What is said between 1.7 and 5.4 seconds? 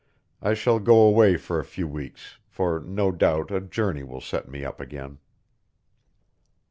weeks, for no doubt a journey will set me up again.